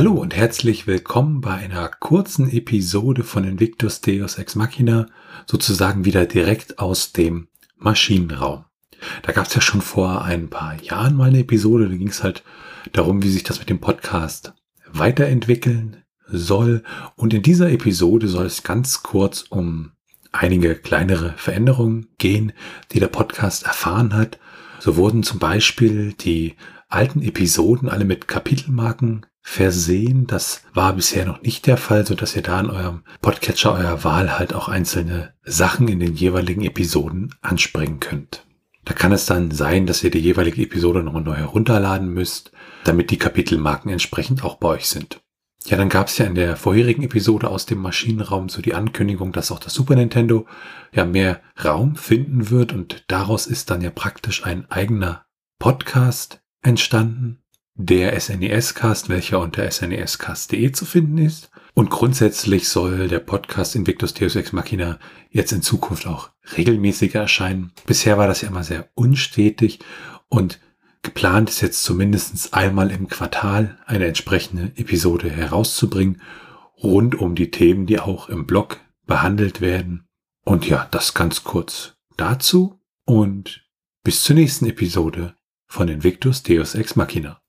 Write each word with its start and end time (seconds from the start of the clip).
Hallo 0.00 0.14
und 0.14 0.34
herzlich 0.34 0.86
willkommen 0.86 1.42
bei 1.42 1.52
einer 1.52 1.86
kurzen 1.88 2.50
Episode 2.50 3.22
von 3.22 3.44
Invictus 3.44 4.00
Deus 4.00 4.38
Ex 4.38 4.54
Machina, 4.54 5.08
sozusagen 5.44 6.06
wieder 6.06 6.24
direkt 6.24 6.78
aus 6.78 7.12
dem 7.12 7.48
Maschinenraum. 7.76 8.64
Da 9.20 9.32
gab 9.32 9.46
es 9.46 9.54
ja 9.54 9.60
schon 9.60 9.82
vor 9.82 10.24
ein 10.24 10.48
paar 10.48 10.82
Jahren 10.82 11.16
mal 11.16 11.28
eine 11.28 11.40
Episode, 11.40 11.90
da 11.90 11.94
ging 11.94 12.08
es 12.08 12.22
halt 12.22 12.44
darum, 12.94 13.22
wie 13.22 13.28
sich 13.28 13.42
das 13.42 13.58
mit 13.58 13.68
dem 13.68 13.78
Podcast 13.78 14.54
weiterentwickeln 14.90 15.98
soll. 16.26 16.82
Und 17.14 17.34
in 17.34 17.42
dieser 17.42 17.70
Episode 17.70 18.28
soll 18.28 18.46
es 18.46 18.62
ganz 18.62 19.02
kurz 19.02 19.42
um 19.50 19.92
einige 20.32 20.76
kleinere 20.76 21.34
Veränderungen 21.36 22.06
gehen, 22.16 22.54
die 22.92 23.00
der 23.00 23.08
Podcast 23.08 23.64
erfahren 23.64 24.14
hat. 24.14 24.38
So 24.78 24.96
wurden 24.96 25.24
zum 25.24 25.40
Beispiel 25.40 26.14
die 26.14 26.56
alten 26.88 27.20
Episoden 27.20 27.90
alle 27.90 28.06
mit 28.06 28.28
Kapitelmarken 28.28 29.26
versehen. 29.42 30.26
Das 30.26 30.62
war 30.74 30.92
bisher 30.92 31.24
noch 31.24 31.42
nicht 31.42 31.66
der 31.66 31.76
Fall, 31.76 32.06
so 32.06 32.14
dass 32.14 32.36
ihr 32.36 32.42
da 32.42 32.60
in 32.60 32.70
eurem 32.70 33.02
Podcatcher 33.20 33.72
eurer 33.72 34.04
Wahl 34.04 34.38
halt 34.38 34.54
auch 34.54 34.68
einzelne 34.68 35.34
Sachen 35.44 35.88
in 35.88 36.00
den 36.00 36.14
jeweiligen 36.14 36.62
Episoden 36.62 37.34
anspringen 37.40 38.00
könnt. 38.00 38.46
Da 38.84 38.94
kann 38.94 39.12
es 39.12 39.26
dann 39.26 39.50
sein, 39.50 39.86
dass 39.86 40.02
ihr 40.02 40.10
die 40.10 40.20
jeweilige 40.20 40.62
Episode 40.62 41.02
nochmal 41.02 41.22
neu 41.22 41.36
herunterladen 41.36 42.08
müsst, 42.08 42.52
damit 42.84 43.10
die 43.10 43.18
Kapitelmarken 43.18 43.90
entsprechend 43.90 44.42
auch 44.44 44.56
bei 44.56 44.68
euch 44.68 44.88
sind. 44.88 45.20
Ja, 45.66 45.76
dann 45.76 45.90
gab 45.90 46.06
es 46.06 46.16
ja 46.16 46.24
in 46.24 46.34
der 46.34 46.56
vorherigen 46.56 47.02
Episode 47.02 47.48
aus 47.48 47.66
dem 47.66 47.78
Maschinenraum 47.78 48.48
so 48.48 48.62
die 48.62 48.72
Ankündigung, 48.72 49.32
dass 49.32 49.52
auch 49.52 49.58
das 49.58 49.74
Super 49.74 49.94
Nintendo 49.94 50.46
ja 50.92 51.04
mehr 51.04 51.42
Raum 51.62 51.96
finden 51.96 52.48
wird 52.50 52.72
und 52.72 53.04
daraus 53.08 53.46
ist 53.46 53.70
dann 53.70 53.82
ja 53.82 53.90
praktisch 53.90 54.44
ein 54.44 54.70
eigener 54.70 55.26
Podcast 55.58 56.40
entstanden 56.62 57.42
der 57.86 58.18
SNES-Cast, 58.18 59.08
welcher 59.08 59.40
unter 59.40 59.70
snescast.de 59.70 60.72
zu 60.72 60.84
finden 60.84 61.18
ist. 61.18 61.50
Und 61.74 61.90
grundsätzlich 61.90 62.68
soll 62.68 63.08
der 63.08 63.20
Podcast 63.20 63.74
Invictus 63.74 64.12
Deus 64.14 64.36
Ex 64.36 64.52
Machina 64.52 64.98
jetzt 65.30 65.52
in 65.52 65.62
Zukunft 65.62 66.06
auch 66.06 66.30
regelmäßiger 66.56 67.20
erscheinen. 67.20 67.72
Bisher 67.86 68.18
war 68.18 68.26
das 68.26 68.42
ja 68.42 68.48
immer 68.48 68.64
sehr 68.64 68.88
unstetig 68.94 69.78
und 70.28 70.60
geplant 71.02 71.48
ist 71.48 71.62
jetzt 71.62 71.82
zumindest 71.82 72.52
einmal 72.52 72.90
im 72.90 73.08
Quartal 73.08 73.78
eine 73.86 74.06
entsprechende 74.06 74.72
Episode 74.76 75.30
herauszubringen, 75.30 76.20
rund 76.82 77.14
um 77.14 77.34
die 77.34 77.50
Themen, 77.50 77.86
die 77.86 78.00
auch 78.00 78.28
im 78.28 78.46
Blog 78.46 78.78
behandelt 79.06 79.60
werden. 79.60 80.06
Und 80.44 80.68
ja, 80.68 80.86
das 80.90 81.14
ganz 81.14 81.44
kurz 81.44 81.94
dazu 82.16 82.80
und 83.06 83.66
bis 84.02 84.22
zur 84.22 84.36
nächsten 84.36 84.66
Episode 84.66 85.34
von 85.66 85.88
Invictus 85.88 86.42
Deus 86.42 86.74
Ex 86.74 86.96
Machina. 86.96 87.39